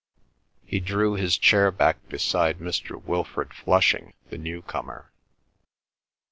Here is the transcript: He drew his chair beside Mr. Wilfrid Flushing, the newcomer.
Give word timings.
He 0.65 0.79
drew 0.79 1.13
his 1.13 1.37
chair 1.37 1.69
beside 1.69 2.57
Mr. 2.57 2.99
Wilfrid 2.99 3.53
Flushing, 3.53 4.15
the 4.31 4.37
newcomer. 4.39 5.11